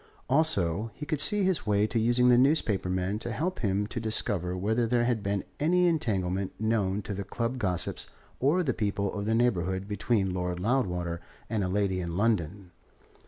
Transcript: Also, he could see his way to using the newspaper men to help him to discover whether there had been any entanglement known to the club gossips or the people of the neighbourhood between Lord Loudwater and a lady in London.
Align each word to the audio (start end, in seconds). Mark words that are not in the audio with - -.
Also, 0.27 0.89
he 0.95 1.05
could 1.05 1.21
see 1.21 1.43
his 1.43 1.67
way 1.67 1.85
to 1.85 1.99
using 1.99 2.27
the 2.29 2.35
newspaper 2.39 2.89
men 2.89 3.19
to 3.19 3.31
help 3.31 3.59
him 3.59 3.85
to 3.85 3.99
discover 3.99 4.57
whether 4.57 4.87
there 4.87 5.03
had 5.03 5.21
been 5.21 5.43
any 5.59 5.85
entanglement 5.85 6.59
known 6.59 7.03
to 7.03 7.13
the 7.13 7.23
club 7.23 7.59
gossips 7.59 8.07
or 8.39 8.63
the 8.63 8.73
people 8.73 9.13
of 9.13 9.27
the 9.27 9.35
neighbourhood 9.35 9.87
between 9.87 10.33
Lord 10.33 10.59
Loudwater 10.59 11.21
and 11.51 11.63
a 11.63 11.67
lady 11.67 11.99
in 11.99 12.17
London. 12.17 12.71